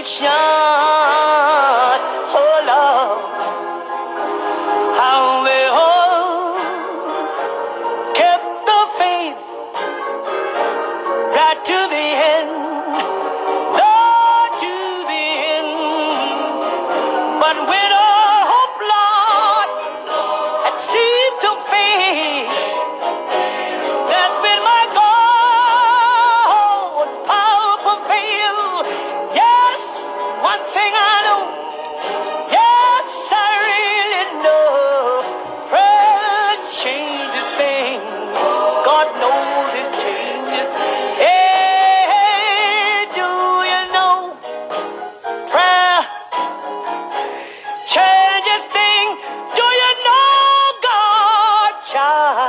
[0.00, 0.99] affliction.
[51.90, 52.39] अच्छा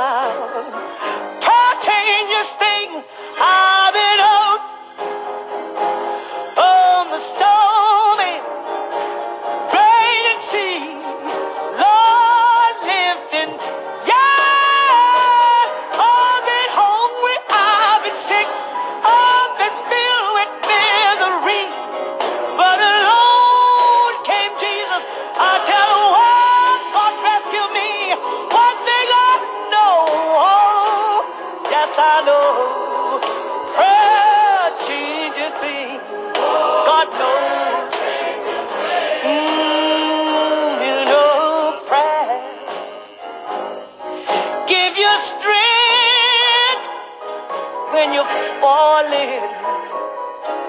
[49.22, 49.50] falling.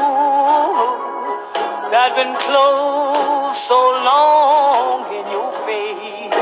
[1.92, 3.80] that been closed so
[4.10, 6.34] long in your face.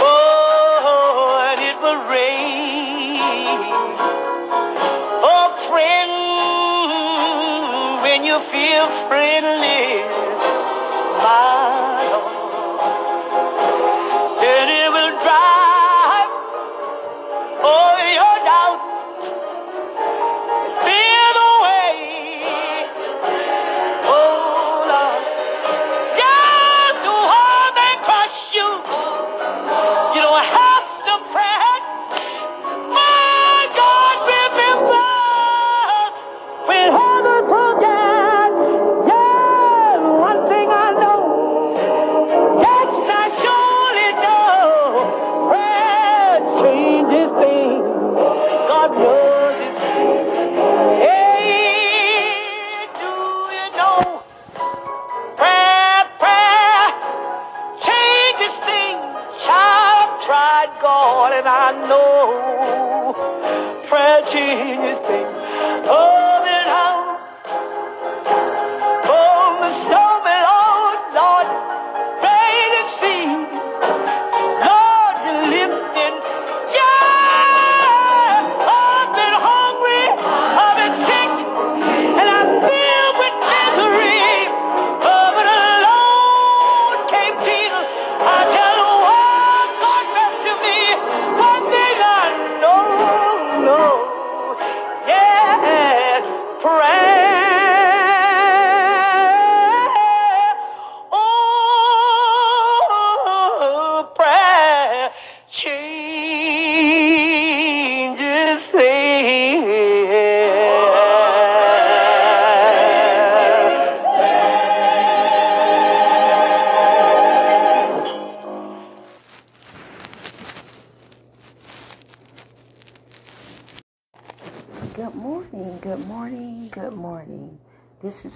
[0.00, 3.18] Oh, it will rain.
[5.30, 6.12] Oh, friend,
[8.02, 9.57] when you feel friendly,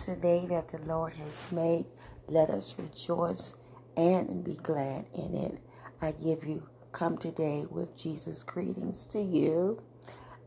[0.02, 1.86] is the day that the Lord has made.
[2.26, 3.54] Let us rejoice
[3.96, 5.60] and be glad in it.
[6.00, 9.80] I give you come today with Jesus greetings to you.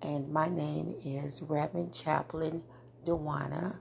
[0.01, 2.63] And my name is Reverend Chaplain
[3.05, 3.77] Dewana,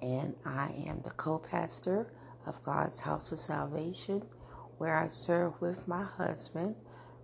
[0.00, 2.10] and I am the co pastor
[2.46, 4.22] of God's House of Salvation,
[4.78, 6.76] where I serve with my husband,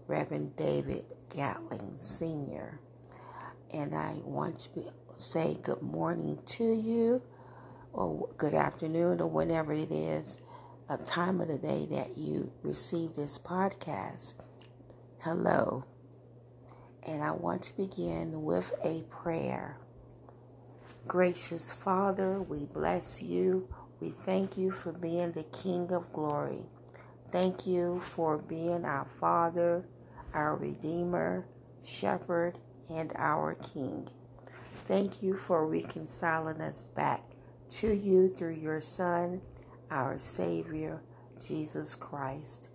[0.06, 2.80] Reverend David Gatling Sr
[3.72, 4.86] and I want to be,
[5.16, 7.22] say good morning to you,
[7.98, 10.38] or good afternoon, or whenever it is,
[10.88, 14.34] a time of the day that you receive this podcast.
[15.18, 15.84] Hello.
[17.02, 19.78] And I want to begin with a prayer.
[21.08, 23.68] Gracious Father, we bless you.
[23.98, 26.66] We thank you for being the King of glory.
[27.32, 29.88] Thank you for being our Father,
[30.32, 31.46] our Redeemer,
[31.84, 32.58] Shepherd,
[32.88, 34.08] and our King.
[34.86, 37.22] Thank you for reconciling us back
[37.70, 39.40] to you through your Son,
[39.90, 41.02] our Savior,
[41.46, 42.68] Jesus Christ.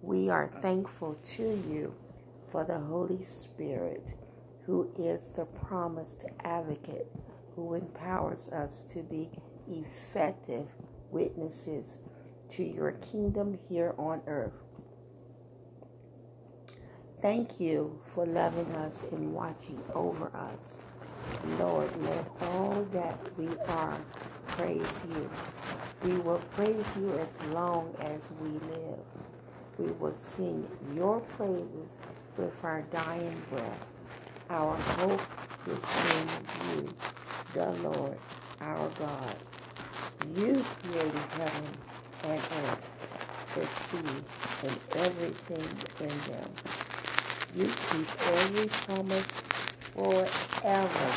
[0.00, 1.94] We are thankful to you
[2.50, 4.14] for the Holy Spirit,
[4.66, 7.06] who is the promised advocate,
[7.54, 9.30] who empowers us to be
[9.70, 10.66] effective
[11.10, 11.98] witnesses
[12.50, 14.52] to your kingdom here on earth.
[17.22, 20.78] Thank you for loving us and watching over us.
[21.58, 23.98] Lord, let all that we are
[24.46, 25.30] praise you.
[26.04, 28.98] We will praise you as long as we live.
[29.78, 32.00] We will sing your praises
[32.36, 33.86] with our dying breath.
[34.50, 35.22] Our hope
[35.66, 35.84] is
[36.16, 36.28] in
[36.76, 36.88] you,
[37.54, 38.18] the Lord,
[38.60, 39.36] our God.
[40.36, 41.64] You created heaven
[42.24, 42.82] and earth,
[43.54, 46.50] the sea, and everything in them.
[47.56, 49.42] You keep every promise
[49.94, 51.12] forever.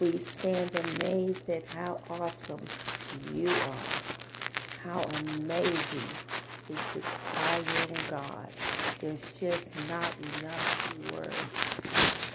[0.00, 2.60] We stand amazed at how awesome
[3.32, 3.76] you are.
[4.84, 6.08] How amazing
[6.68, 8.48] is the triune God.
[9.00, 11.72] There's just not enough words.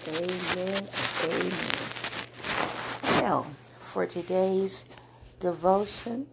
[0.08, 0.88] Amen.
[1.24, 1.52] Amen.
[3.22, 3.46] Well,
[3.80, 4.84] for today's
[5.40, 6.26] devotion,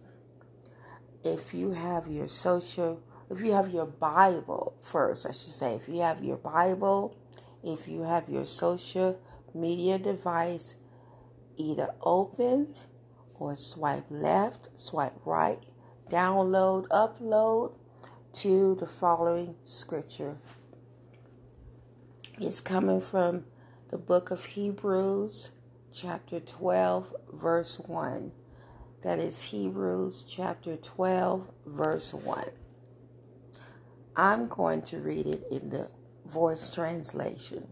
[1.22, 5.88] if you have your social, if you have your Bible first, I should say, if
[5.88, 7.16] you have your Bible,
[7.62, 9.20] if you have your social
[9.54, 10.74] media device
[11.56, 12.74] either open
[13.34, 15.58] or swipe left, swipe right,
[16.10, 17.74] download, upload
[18.32, 20.36] to the following scripture.
[22.38, 23.44] It's coming from
[23.90, 25.52] the book of Hebrews,
[25.92, 28.32] chapter 12, verse 1.
[29.02, 32.50] That is Hebrews chapter 12, verse 1.
[34.16, 35.90] I'm going to read it in the
[36.26, 37.68] voice translation.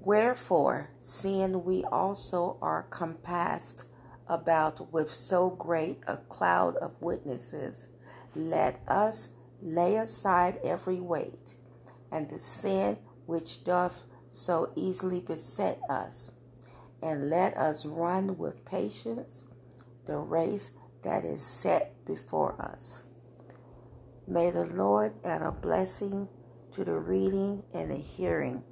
[0.00, 3.84] Wherefore, seeing we also are compassed
[4.26, 7.90] about with so great a cloud of witnesses,
[8.34, 9.28] let us
[9.60, 11.54] lay aside every weight
[12.10, 16.32] and the sin which doth so easily beset us,
[17.02, 19.46] and let us run with patience
[20.06, 20.70] the race
[21.02, 23.04] that is set before us.
[24.26, 26.28] May the Lord add a blessing
[26.72, 28.62] to the reading and the hearing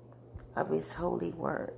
[0.55, 1.75] of His holy word.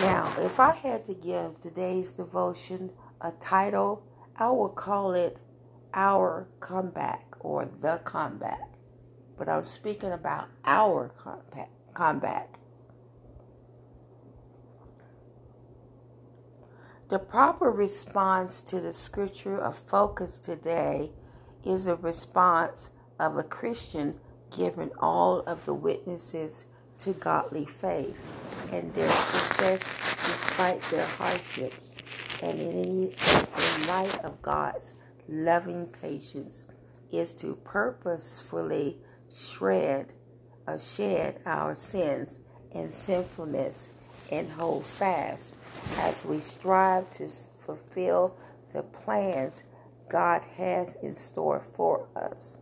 [0.00, 4.04] Now, if I had to give today's devotion a title,
[4.36, 5.38] I would call it
[5.92, 8.74] Our Comeback or The Comeback.
[9.36, 11.12] But I'm speaking about our
[11.94, 12.58] comeback.
[17.08, 21.10] The proper response to the scripture of focus today
[21.64, 24.18] is a response of a Christian
[24.56, 26.64] giving all of the witnesses
[26.98, 28.16] to godly faith
[28.72, 29.80] and their success
[30.24, 31.94] despite their hardships,
[32.42, 34.94] and in, in light of God's
[35.28, 36.66] loving patience,
[37.12, 38.98] is to purposefully
[39.30, 40.12] shred
[40.66, 42.40] or uh, shed our sins
[42.72, 43.88] and sinfulness
[44.30, 45.54] and hold fast
[45.96, 47.28] as we strive to
[47.64, 48.36] fulfill
[48.74, 49.62] the plans
[50.08, 52.58] God has in store for us.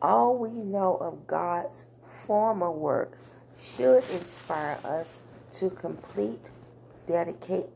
[0.00, 1.86] All we know of God's
[2.26, 3.18] former work
[3.58, 5.20] should inspire us
[5.54, 6.50] to complete
[7.06, 7.66] dedicate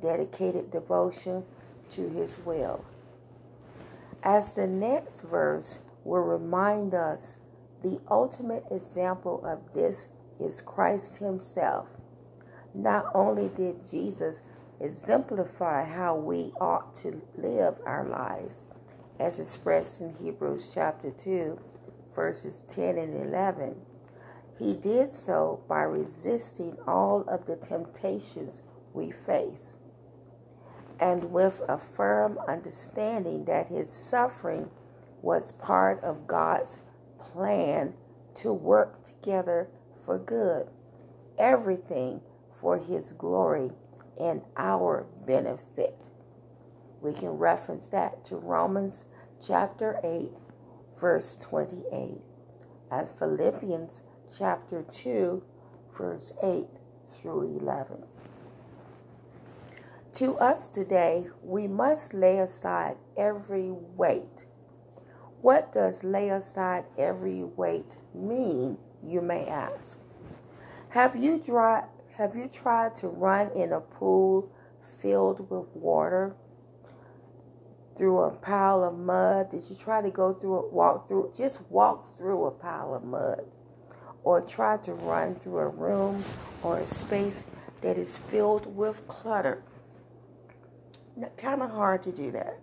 [0.00, 1.44] dedicated devotion
[1.90, 2.84] to his will.
[4.22, 7.36] As the next verse will remind us,
[7.82, 10.08] the ultimate example of this
[10.40, 11.86] is Christ himself.
[12.74, 14.42] Not only did Jesus
[14.80, 18.64] exemplify how we ought to live our lives,
[19.18, 21.58] as expressed in Hebrews chapter 2,
[22.14, 23.76] verses 10 and 11,
[24.58, 29.76] he did so by resisting all of the temptations we face,
[31.00, 34.70] and with a firm understanding that his suffering
[35.22, 36.78] was part of God's
[37.18, 37.94] plan
[38.36, 39.68] to work together
[40.04, 40.68] for good,
[41.38, 42.20] everything
[42.60, 43.70] for his glory
[44.18, 45.96] and our benefit.
[47.00, 49.04] We can reference that to Romans
[49.44, 50.30] chapter 8,
[51.00, 52.20] verse 28,
[52.90, 54.02] and Philippians
[54.36, 55.42] chapter 2,
[55.96, 56.66] verse 8
[57.20, 58.04] through 11.
[60.14, 64.46] To us today, we must lay aside every weight.
[65.40, 69.98] What does lay aside every weight mean, you may ask?
[70.90, 71.84] Have you tried
[72.18, 74.52] have you tried to run in a pool
[75.00, 76.34] filled with water
[77.96, 79.50] through a pile of mud?
[79.50, 83.04] Did you try to go through it, walk through just walk through a pile of
[83.04, 83.46] mud?
[84.24, 86.22] or try to run through a room
[86.62, 87.46] or a space
[87.80, 89.62] that is filled with clutter.
[91.38, 92.58] Kind of hard to do that.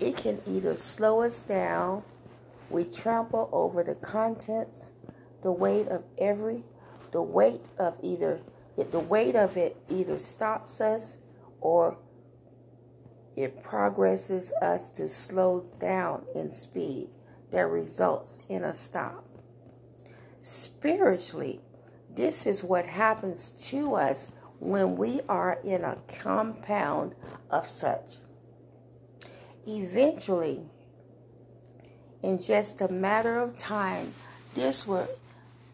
[0.00, 2.04] It can either slow us down,
[2.70, 4.88] we trample over the contents,
[5.42, 6.64] the weight of every,
[7.12, 8.40] the weight of either,
[8.84, 11.16] the weight of it either stops us
[11.60, 11.98] or
[13.36, 17.08] it progresses us to slow down in speed
[17.50, 19.24] that results in a stop.
[20.42, 21.60] Spiritually,
[22.14, 27.14] this is what happens to us when we are in a compound
[27.50, 28.16] of such.
[29.66, 30.62] Eventually,
[32.22, 34.14] in just a matter of time,
[34.54, 35.08] this will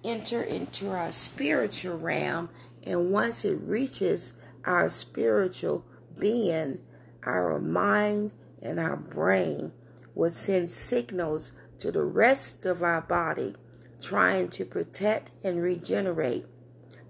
[0.05, 2.51] enter into our spiritual realm,
[2.85, 5.85] and once it reaches our spiritual
[6.19, 6.81] being,
[7.25, 9.73] our mind and our brain
[10.15, 13.55] will send signals to the rest of our body
[14.01, 16.47] trying to protect and regenerate.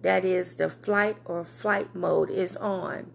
[0.02, 3.10] That is, the flight or flight mode is on.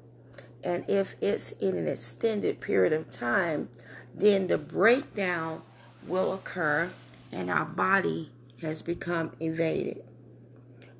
[0.63, 3.69] And if it's in an extended period of time,
[4.13, 5.61] then the breakdown
[6.07, 6.91] will occur
[7.31, 10.03] and our body has become evaded.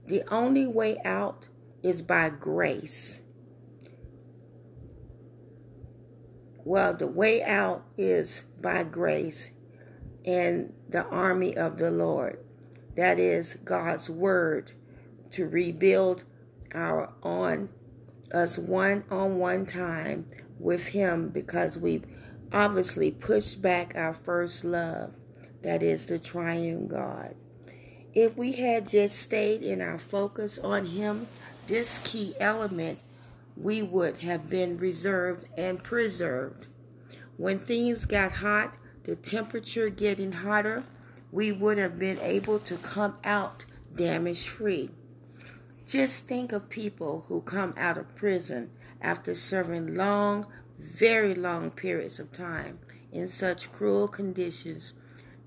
[0.08, 1.49] The only way out
[1.84, 3.20] is by grace.
[6.66, 9.52] Well, the way out is by grace
[10.26, 12.40] and the army of the Lord.
[12.96, 14.74] That is God's word
[15.32, 16.26] to rebuild
[16.74, 17.70] our on
[18.32, 20.28] us one on one time
[20.60, 22.06] with him because we've
[22.52, 25.14] obviously pushed back our first love
[25.62, 27.36] that is the triune God.
[28.14, 31.28] If we had just stayed in our focus on him,
[31.70, 33.00] this key element,
[33.56, 36.66] we would have been reserved and preserved.
[37.38, 40.84] When things got hot, the temperature getting hotter,
[41.32, 44.90] we would have been able to come out damage free.
[45.86, 50.48] Just think of people who come out of prison after serving long,
[50.80, 52.80] very long periods of time
[53.12, 54.94] in such cruel conditions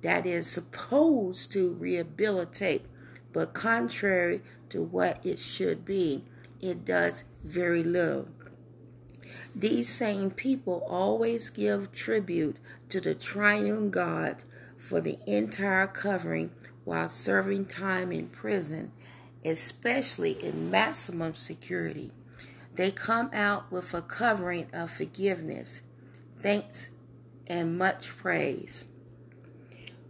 [0.02, 2.86] that is supposed to rehabilitate,
[3.32, 4.40] but contrary
[4.72, 6.24] to what it should be,
[6.60, 8.28] it does very little.
[9.54, 12.56] These same people always give tribute
[12.88, 14.44] to the triune God
[14.78, 16.50] for the entire covering
[16.84, 18.92] while serving time in prison,
[19.44, 22.12] especially in maximum security.
[22.74, 25.82] They come out with a covering of forgiveness,
[26.40, 26.88] thanks,
[27.46, 28.86] and much praise.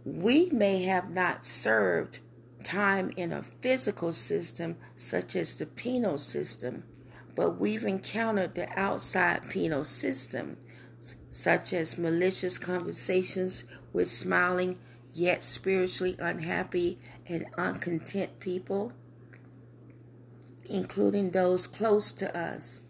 [0.05, 2.19] We may have not served
[2.63, 6.83] time in a physical system such as the penal system,
[7.35, 10.57] but we've encountered the outside penal system,
[11.29, 14.77] such as malicious conversations with smiling
[15.13, 18.93] yet spiritually unhappy and uncontent people,
[20.65, 22.81] including those close to us.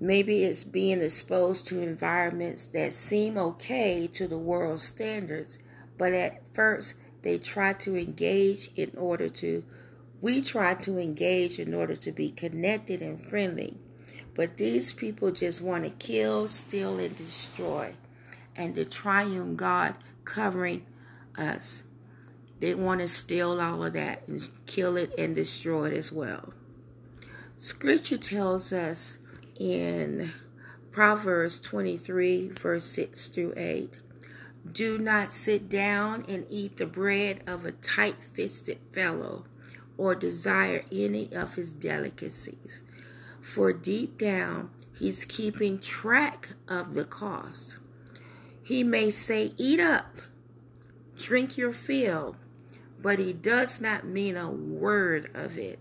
[0.00, 5.58] Maybe it's being exposed to environments that seem okay to the world's standards
[5.98, 6.94] but at first,
[7.26, 9.64] they try to engage in order to,
[10.20, 13.76] we try to engage in order to be connected and friendly.
[14.36, 17.96] But these people just want to kill, steal, and destroy.
[18.54, 20.86] And the triune God covering
[21.36, 21.82] us.
[22.60, 26.54] They want to steal all of that and kill it and destroy it as well.
[27.58, 29.18] Scripture tells us
[29.58, 30.30] in
[30.92, 33.98] Proverbs 23, verse 6 through 8
[34.72, 39.44] do not sit down and eat the bread of a tight fisted fellow
[39.98, 42.82] or desire any of his delicacies.
[43.40, 47.76] For deep down, he's keeping track of the cost.
[48.62, 50.16] He may say, Eat up,
[51.16, 52.36] drink your fill,
[53.00, 55.78] but he does not mean a word of it.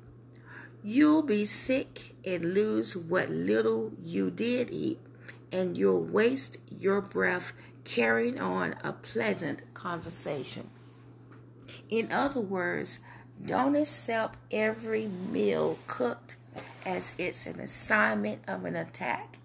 [0.84, 5.00] You'll be sick and lose what little you did eat,
[5.52, 7.54] and you'll waste your breath
[7.86, 10.70] carrying on a pleasant conversation.
[11.88, 13.00] In other words,
[13.44, 16.36] don't accept every meal cooked
[16.86, 19.40] as it's an assignment of an attack.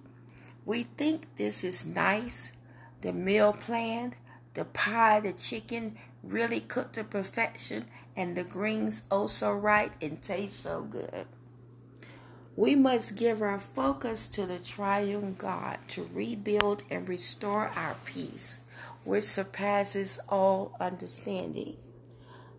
[0.64, 2.52] We think this is nice,
[3.00, 4.16] the meal planned,
[4.54, 10.20] the pie, the chicken really cooked to perfection, and the greens oh so right and
[10.23, 11.26] taste so good.
[12.57, 18.61] We must give our focus to the triune God to rebuild and restore our peace,
[19.04, 21.76] which surpasses all understanding.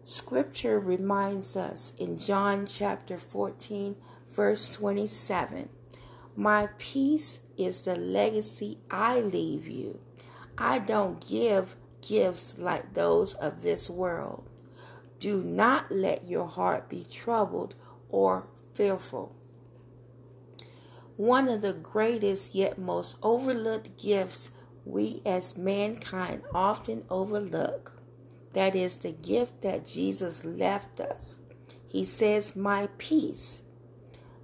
[0.01, 3.97] Scripture reminds us in John chapter 14,
[4.33, 5.69] verse 27
[6.37, 9.99] My peace is the legacy I leave you.
[10.57, 14.49] I don't give gifts like those of this world.
[15.19, 17.75] Do not let your heart be troubled
[18.09, 19.35] or fearful.
[21.17, 24.49] One of the greatest yet most overlooked gifts
[24.85, 27.93] we as mankind often overlook.
[28.53, 31.37] That is the gift that Jesus left us.
[31.87, 33.61] He says, My peace.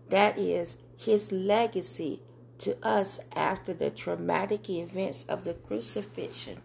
[0.10, 2.22] That is his legacy
[2.60, 6.62] to us after the traumatic events of the crucifixion.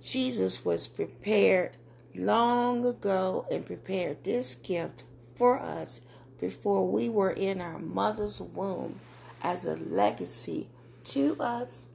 [0.00, 1.76] Jesus was prepared
[2.14, 5.04] long ago and prepared this gift
[5.34, 6.00] for us
[6.40, 9.00] before we were in our mother's womb
[9.42, 10.68] as a legacy
[11.04, 11.86] to us,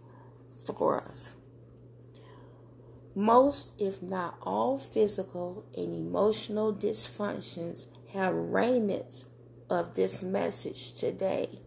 [0.66, 1.34] for us.
[3.16, 9.26] Most, if not all, physical and emotional dysfunctions have remnants
[9.70, 11.60] of this message today.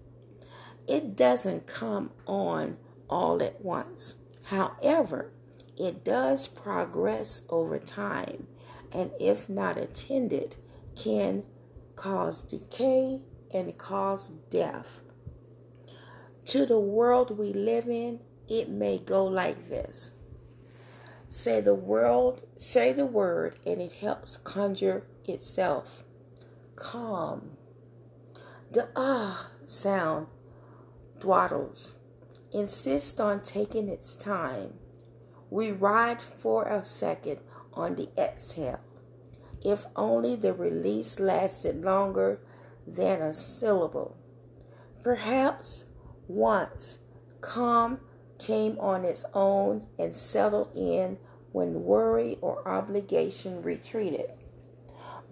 [0.88, 4.16] It doesn't come on all at once.
[4.44, 5.32] However,
[5.76, 8.46] it does progress over time,
[8.90, 10.56] and if not attended,
[10.96, 11.44] can
[12.02, 13.20] cause decay
[13.54, 15.02] and it cause death.
[16.46, 18.18] To the world we live in,
[18.48, 20.10] it may go like this.
[21.28, 26.02] Say the world, say the word, and it helps conjure itself.
[26.74, 27.52] Calm.
[28.72, 30.26] The ah sound
[31.20, 31.92] dwaddles.
[32.52, 34.74] insists on taking its time.
[35.50, 37.40] We ride for a second
[37.72, 38.80] on the exhale.
[39.64, 42.40] If only the release lasted longer
[42.86, 44.16] than a syllable.
[45.02, 45.84] Perhaps
[46.28, 46.98] once
[47.40, 48.00] calm
[48.38, 51.18] came on its own and settled in
[51.52, 54.32] when worry or obligation retreated.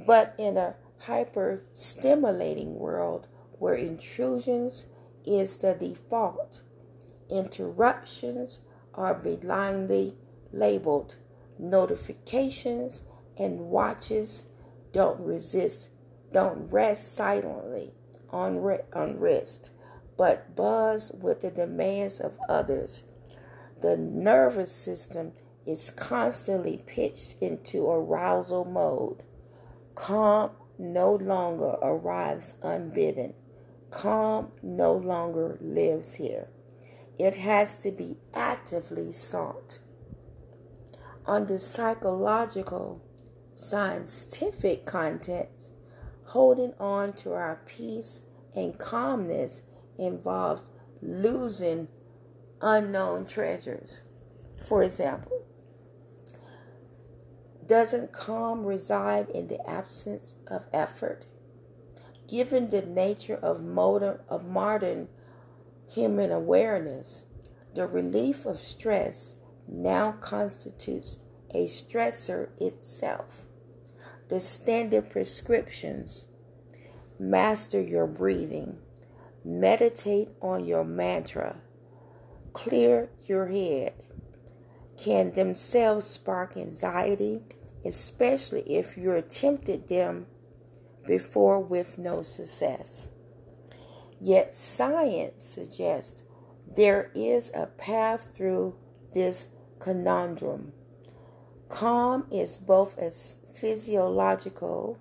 [0.06, 3.26] But in a hyper stimulating world
[3.58, 4.86] where intrusions
[5.24, 6.62] is the default,
[7.28, 8.60] interruptions
[8.94, 10.16] are benignly
[10.52, 11.16] labeled
[11.58, 13.02] notifications
[13.40, 14.46] and watches.
[14.92, 15.88] Don't resist.
[16.32, 17.94] Don't rest silently.
[18.30, 18.58] On,
[18.92, 19.70] on wrist
[20.20, 23.04] but buzz with the demands of others.
[23.80, 25.32] The nervous system
[25.64, 29.22] is constantly pitched into arousal mode.
[29.94, 33.32] Calm no longer arrives unbidden.
[33.90, 36.48] Calm no longer lives here.
[37.18, 39.78] It has to be actively sought.
[41.24, 43.00] On the psychological,
[43.54, 45.70] scientific context,
[46.26, 48.20] holding on to our peace
[48.54, 49.62] and calmness
[49.98, 50.70] involves
[51.02, 51.88] losing
[52.60, 54.00] unknown treasures.
[54.56, 55.44] For example,
[57.66, 61.26] doesn't calm reside in the absence of effort?
[62.26, 65.08] Given the nature of modern, of modern
[65.88, 67.26] human awareness,
[67.74, 69.36] the relief of stress
[69.68, 71.18] now constitutes
[71.54, 73.44] a stressor itself.
[74.28, 76.26] The standard prescriptions
[77.18, 78.78] master your breathing,
[79.44, 81.58] meditate on your mantra,
[82.52, 83.94] clear your head
[85.00, 87.40] can themselves spark anxiety,
[87.84, 90.26] especially if you attempted them
[91.06, 93.08] before with no success.
[94.20, 96.22] Yet science suggests
[96.76, 98.76] there is a path through
[99.14, 100.72] this conundrum.
[101.70, 103.12] Calm is both a
[103.54, 104.98] physiological,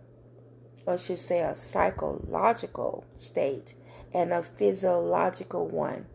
[0.85, 3.73] or I should say a psychological state,
[4.13, 6.05] and a physiological one.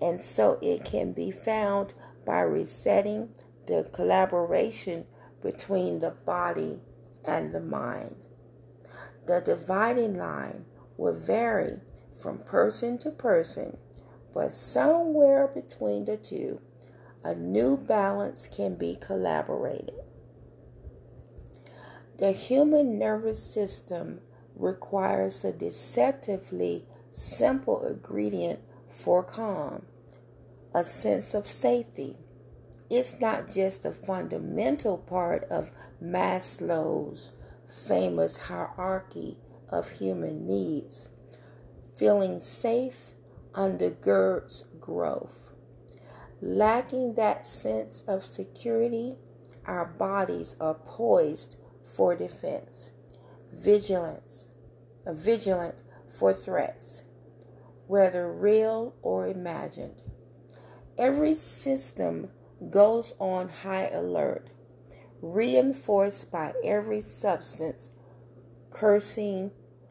[0.00, 1.92] And so it can be found
[2.24, 3.34] by resetting
[3.66, 5.04] the collaboration
[5.42, 6.80] between the body
[7.24, 8.16] and the mind.
[9.26, 10.64] The dividing line
[10.96, 11.82] will vary
[12.20, 13.76] from person to person,
[14.32, 16.60] but somewhere between the two
[17.22, 19.94] a new balance can be collaborated.
[22.18, 24.20] The human nervous system
[24.54, 29.86] requires a deceptively simple ingredient for calm
[30.74, 32.16] a sense of safety.
[32.88, 37.32] It's not just a fundamental part of Maslow's
[37.86, 41.08] famous hierarchy of human needs.
[41.96, 43.10] Feeling safe
[43.52, 45.49] undergirds growth.
[46.42, 49.18] Lacking that sense of security,
[49.66, 52.92] our bodies are poised for defense,
[53.52, 54.50] vigilance,
[55.06, 57.02] vigilant for threats,
[57.86, 60.00] whether real or imagined.
[60.96, 62.30] Every system
[62.70, 64.50] goes on high alert,
[65.20, 67.90] reinforced by every substance
[68.70, 69.50] cursing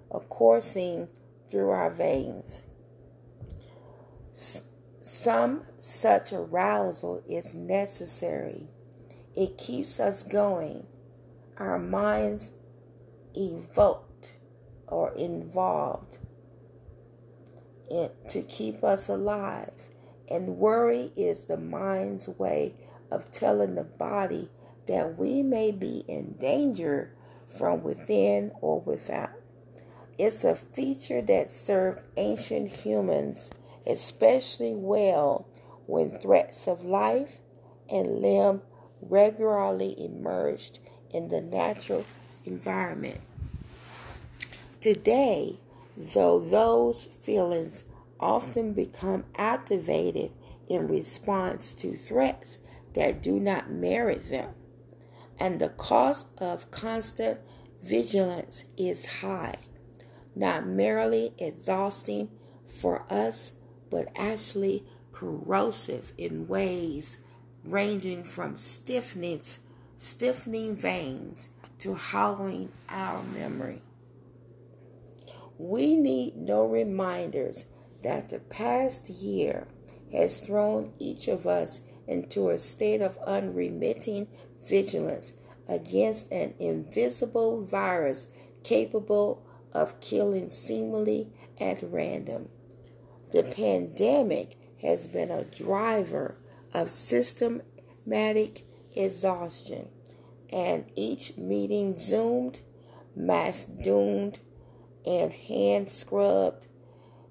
[0.10, 1.10] or coursing
[1.50, 2.64] through our veins.
[5.02, 8.68] Some such arousal is necessary.
[9.34, 10.88] It keeps us going,
[11.58, 12.52] our minds
[13.34, 14.34] evoked
[14.88, 16.18] or involved
[17.90, 19.74] in, to keep us alive.
[20.30, 22.76] And worry is the mind's way
[23.10, 24.50] of telling the body
[24.88, 27.16] that we may be in danger
[27.58, 29.32] from within or without.
[30.18, 33.50] It's a feature that served ancient humans
[33.86, 35.48] especially well
[35.86, 37.38] when threats of life
[37.90, 38.62] and limb
[39.02, 40.80] regularly emerged
[41.12, 42.06] in the natural
[42.46, 43.20] environment.
[44.82, 45.60] Today,
[45.98, 47.84] though those feelings
[48.20, 50.32] often become activated
[50.68, 52.60] in response to threats
[52.94, 54.54] that do not merit them,
[55.40, 57.40] and the cost of constant
[57.82, 59.56] vigilance is high,
[60.36, 62.30] not merely exhausting
[62.68, 63.54] for us
[63.90, 67.18] but actually corrosive in ways
[67.64, 69.42] ranging from stiffening,
[69.98, 71.50] stiffening veins
[71.80, 73.82] to hollowing our memory.
[75.58, 77.66] We need no reminders
[78.04, 79.68] that the past year
[80.12, 84.28] has thrown each of us into a state of unremitting
[84.66, 85.34] vigilance
[85.68, 88.28] against an invisible virus
[88.64, 92.50] capable of killing seemingly at random.
[93.32, 96.36] The pandemic has been a driver
[96.74, 98.64] of systematic
[98.96, 99.90] exhaustion,
[100.52, 102.62] and each meeting zoomed,
[103.16, 104.40] mass doomed,
[105.06, 106.68] and hand scrubbed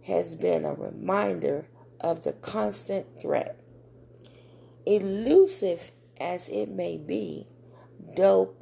[0.05, 1.69] has been a reminder
[2.01, 3.59] of the constant threat.
[4.87, 7.47] Elusive as it may be,
[8.17, 8.55] though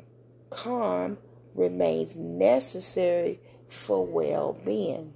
[0.50, 1.18] calm
[1.54, 5.12] remains necessary for well being.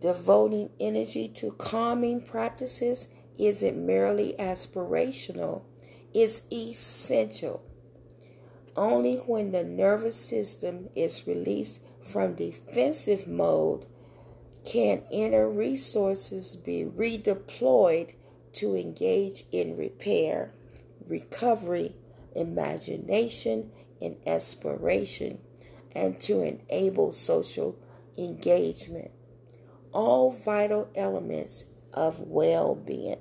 [0.00, 5.62] Devoting energy to calming practices isn't merely aspirational,
[6.14, 7.64] it's essential.
[8.76, 13.86] Only when the nervous system is released from defensive mode
[14.64, 18.14] can inner resources be redeployed
[18.52, 20.52] to engage in repair,
[21.08, 21.96] recovery,
[22.36, 25.38] imagination, and aspiration,
[25.92, 27.76] and to enable social
[28.16, 29.10] engagement.
[29.92, 33.18] All vital elements of well being.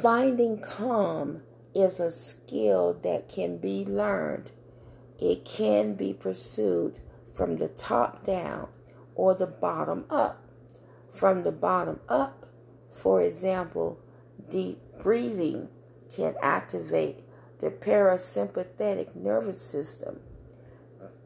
[0.00, 1.42] Finding calm
[1.74, 4.52] is a skill that can be learned.
[5.18, 7.00] It can be pursued
[7.34, 8.68] from the top down
[9.14, 10.44] or the bottom up.
[11.12, 12.46] From the bottom up,
[12.92, 13.98] for example,
[14.48, 15.68] deep breathing
[16.14, 17.24] can activate
[17.60, 20.20] the parasympathetic nervous system,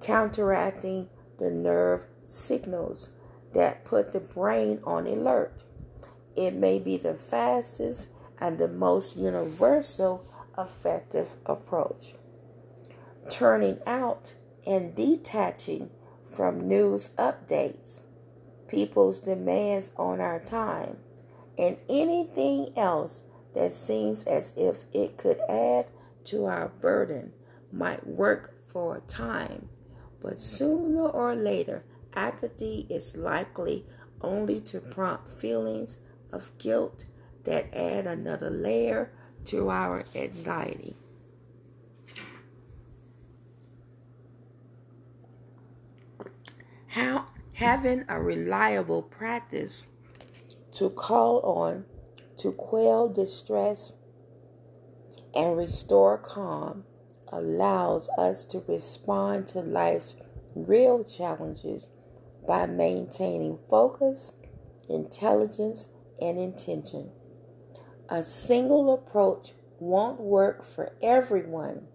[0.00, 3.10] counteracting the nerve signals
[3.54, 5.62] that put the brain on alert.
[6.36, 10.26] It may be the fastest and the most universal
[10.58, 12.14] effective approach.
[13.30, 14.34] Turning out
[14.66, 15.90] and detaching
[16.24, 18.00] from news updates,
[18.68, 20.98] people's demands on our time,
[21.56, 23.22] and anything else
[23.54, 25.86] that seems as if it could add
[26.24, 27.32] to our burden
[27.72, 29.68] might work for a time,
[30.20, 33.84] but sooner or later, apathy is likely
[34.20, 35.96] only to prompt feelings
[36.32, 37.04] of guilt
[37.44, 39.12] that add another layer
[39.44, 40.96] to our anxiety.
[46.88, 49.86] How having a reliable practice
[50.72, 51.84] to call on
[52.38, 53.92] to quell distress
[55.34, 56.84] and restore calm
[57.28, 60.14] allows us to respond to life's
[60.54, 61.90] real challenges
[62.46, 64.32] by maintaining focus,
[64.88, 65.88] intelligence,
[66.20, 67.10] and intention.
[68.08, 71.86] A single approach won't work for everyone,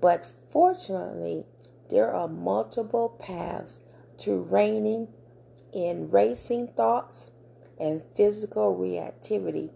[0.00, 1.46] but fortunately,
[1.88, 3.80] there are multiple paths
[4.18, 5.08] to reigning
[5.72, 7.30] in racing thoughts
[7.78, 9.70] and physical reactivity.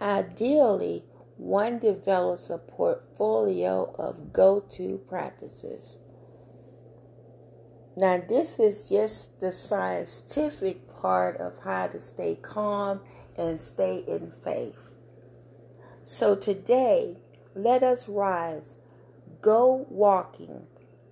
[0.00, 1.04] Ideally,
[1.36, 5.98] one develops a portfolio of go to practices.
[7.96, 13.00] Now, this is just the scientific part of how to stay calm
[13.36, 14.78] and stay in faith.
[16.02, 17.18] So, today,
[17.54, 18.74] let us rise,
[19.40, 20.66] go walking,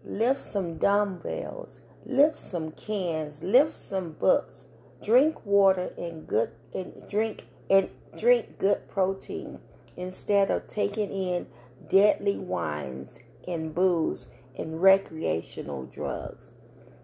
[0.05, 4.65] lift some dumbbells, lift some cans, lift some books,
[5.01, 9.61] drink water and good and drink and drink good protein
[9.97, 11.47] instead of taking in
[11.89, 16.52] deadly wines and booze and recreational drugs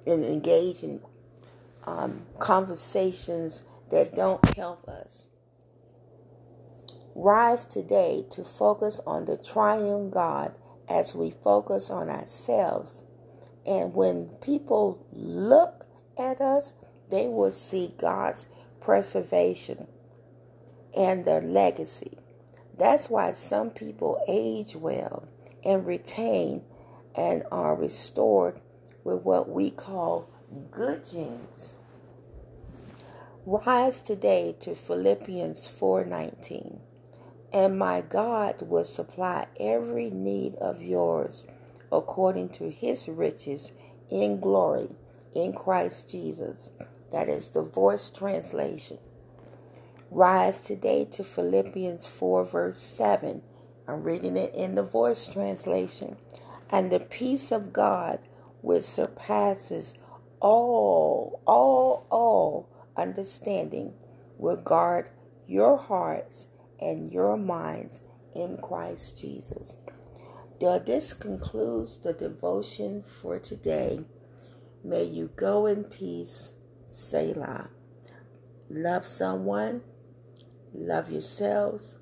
[0.09, 1.01] and engage in
[1.85, 5.27] um, conversations that don't help us.
[7.15, 10.55] Rise today to focus on the triune God
[10.89, 13.03] as we focus on ourselves.
[13.67, 15.87] And when people look
[16.19, 16.75] at us,
[17.11, 18.47] they will see God's
[18.81, 19.89] preservation
[20.97, 22.19] and the legacy.
[22.77, 25.29] That's why some people age well
[25.65, 26.63] and retain
[27.15, 28.61] and are restored
[29.09, 30.29] with what we call
[30.71, 31.75] good genes.
[33.47, 36.81] Rise today to Philippians 4:19.
[37.51, 41.47] And my God will supply every need of yours
[41.91, 43.73] according to his riches
[44.11, 44.91] in glory
[45.35, 46.71] in Christ Jesus.
[47.11, 48.99] That is the voice translation.
[50.11, 53.41] Rise today to Philippians 4, verse 7.
[53.87, 56.19] I'm reading it in the voice translation.
[56.71, 58.19] And the peace of God,
[58.61, 59.95] which surpasses
[60.41, 63.93] all, all, all understanding,
[64.37, 65.11] will guard
[65.47, 66.47] your hearts
[66.81, 68.01] and your minds
[68.35, 69.77] in Christ Jesus.
[70.61, 74.05] This concludes the devotion for today.
[74.85, 76.53] May you go in peace.
[76.89, 77.71] Selah.
[78.71, 79.83] Love someone,
[80.75, 81.95] love yourselves,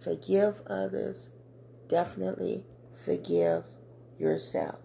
[0.00, 1.30] forgive others,
[1.88, 2.64] definitely
[3.04, 3.64] forgive
[4.18, 4.83] yourself.